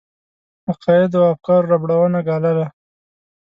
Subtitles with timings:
[0.71, 2.59] عقایدو او افکارو ربړونه ګالل.